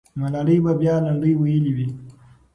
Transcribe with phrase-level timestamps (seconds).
[0.19, 1.87] ملالۍ به بیا لنډۍ ویلي وي.